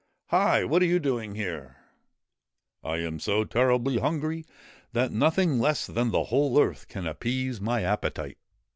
[0.31, 1.77] 'Hi I What are you doing there?''
[2.83, 4.47] I am so terribly hungry
[4.93, 8.39] that nothing less than the whole earth can appease my appetite.'